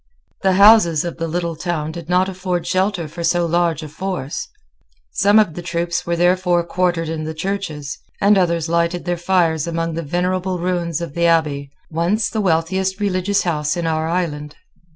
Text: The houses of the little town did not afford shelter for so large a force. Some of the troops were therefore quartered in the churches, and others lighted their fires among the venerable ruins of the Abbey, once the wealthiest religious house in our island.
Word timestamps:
The 0.41 0.53
houses 0.53 1.05
of 1.05 1.17
the 1.17 1.27
little 1.27 1.55
town 1.55 1.91
did 1.91 2.09
not 2.09 2.27
afford 2.27 2.65
shelter 2.65 3.07
for 3.07 3.23
so 3.23 3.45
large 3.45 3.83
a 3.83 3.87
force. 3.87 4.47
Some 5.11 5.37
of 5.37 5.53
the 5.53 5.61
troops 5.61 6.07
were 6.07 6.15
therefore 6.15 6.63
quartered 6.65 7.07
in 7.07 7.23
the 7.23 7.35
churches, 7.35 7.99
and 8.19 8.35
others 8.35 8.67
lighted 8.67 9.05
their 9.05 9.15
fires 9.15 9.67
among 9.67 9.93
the 9.93 10.01
venerable 10.01 10.57
ruins 10.57 11.01
of 11.01 11.13
the 11.13 11.27
Abbey, 11.27 11.69
once 11.91 12.31
the 12.31 12.41
wealthiest 12.41 12.99
religious 12.99 13.43
house 13.43 13.77
in 13.77 13.85
our 13.85 14.09
island. 14.09 14.55